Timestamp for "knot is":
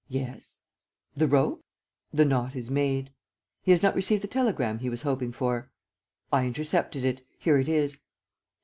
2.25-2.71